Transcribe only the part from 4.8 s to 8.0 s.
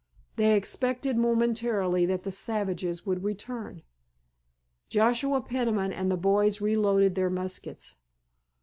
Joshua Peniman and the boys reloaded their muskets. Mr.